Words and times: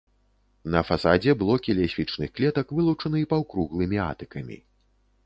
На 0.75 0.81
фасадзе 0.87 1.35
блокі 1.41 1.75
лесвічных 1.79 2.29
клетак 2.37 2.73
вылучаны 2.79 3.21
паўкруглымі 3.35 3.97
атыкамі. 4.09 4.57